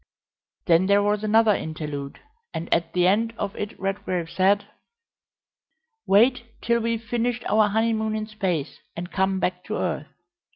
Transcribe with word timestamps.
Then 0.65 0.87
there 0.87 1.03
was 1.03 1.23
another 1.23 1.53
interlude, 1.53 2.17
and 2.55 2.73
at 2.73 2.93
the 2.93 3.05
end 3.05 3.33
of 3.37 3.55
it 3.55 3.79
Redgrave 3.79 4.31
said: 4.31 4.65
"Wait 6.07 6.59
till 6.59 6.81
we've 6.81 7.03
finished 7.03 7.43
our 7.45 7.67
honeymoon 7.69 8.15
in 8.15 8.25
space, 8.25 8.79
and 8.95 9.11
come 9.11 9.39
back 9.39 9.63
to 9.65 9.77
earth. 9.77 10.07